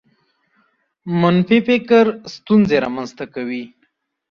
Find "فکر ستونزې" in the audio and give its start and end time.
1.67-2.77